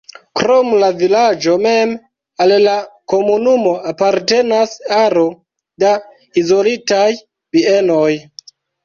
Krom 0.39 0.69
la 0.83 0.87
vilaĝo 0.99 1.57
mem 1.65 1.91
al 2.45 2.53
la 2.63 2.73
komunumo 3.13 3.73
apartenas 3.91 4.73
aro 5.01 5.27
da 5.85 5.93
izolitaj 6.43 7.05
bienoj. 7.59 8.11